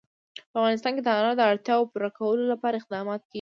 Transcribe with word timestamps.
په 0.51 0.55
افغانستان 0.59 0.91
کې 0.95 1.01
د 1.03 1.09
انار 1.17 1.35
د 1.37 1.41
اړتیاوو 1.51 1.89
پوره 1.91 2.09
کولو 2.17 2.43
لپاره 2.53 2.75
اقدامات 2.77 3.19
کېږي. 3.21 3.29